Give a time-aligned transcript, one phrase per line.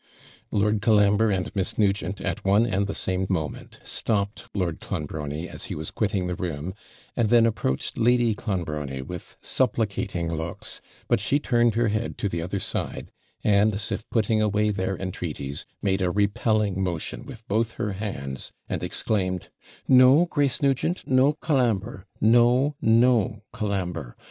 [0.49, 5.65] Lord Colambre and Miss Nugent, at one and the same moment, stopped Lord Clonbrony as
[5.65, 6.73] he was quitting the room,
[7.15, 12.41] and then approached Lady Clonbrony with supplicating looks; but she turned her head to the
[12.41, 13.11] other side,
[13.43, 18.51] and, as if putting away their entreaties, made a repelling motion with both her hands,
[18.67, 19.49] and exclaimed,
[19.87, 21.05] 'No, Grace Nugent!
[21.05, 24.15] no, Colambre no no, Colambre!